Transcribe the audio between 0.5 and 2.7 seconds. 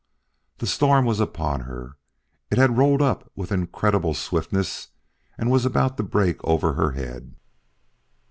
The storm was upon her. It